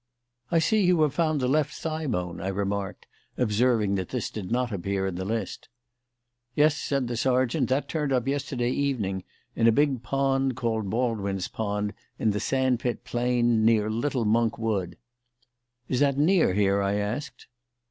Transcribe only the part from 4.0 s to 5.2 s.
that this did not appear in